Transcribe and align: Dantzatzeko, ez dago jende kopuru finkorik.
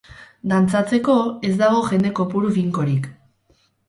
Dantzatzeko, 0.51 1.17
ez 1.49 1.51
dago 1.59 1.81
jende 1.89 2.13
kopuru 2.21 2.49
finkorik. 2.57 3.07